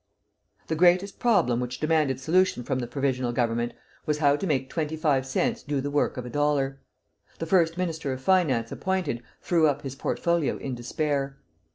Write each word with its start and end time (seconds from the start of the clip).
The 0.65 0.73
greatest 0.75 1.19
problem 1.19 1.59
which 1.59 1.79
demanded 1.79 2.19
solution 2.19 2.63
from 2.63 2.79
the 2.79 2.87
Provisional 2.87 3.31
Government 3.31 3.73
was 4.07 4.17
how 4.17 4.35
to 4.35 4.47
make 4.47 4.67
twenty 4.67 4.95
five 4.95 5.27
cents 5.27 5.61
do 5.61 5.79
the 5.79 5.91
work 5.91 6.17
of 6.17 6.25
a 6.25 6.29
dollar. 6.31 6.79
The 7.37 7.45
first 7.45 7.77
Minister 7.77 8.11
of 8.11 8.19
Finance 8.19 8.71
appointed, 8.71 9.21
threw 9.43 9.67
up 9.67 9.83
his 9.83 9.93
portfolio 9.93 10.57
in 10.57 10.73
despair. 10.73 11.37